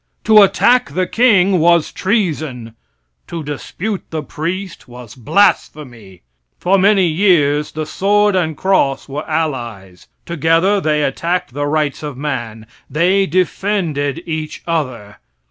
[0.23, 2.73] To attack the king was treason;
[3.27, 6.23] to dispute the priest was blasphemy.
[6.59, 10.07] For many years the sword and cross were allies.
[10.25, 12.65] Together they attacked the rights of man.
[12.89, 15.17] They defended each other.